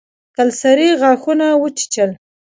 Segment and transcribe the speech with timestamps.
[0.35, 2.11] کلسري غاښونه وچيچل.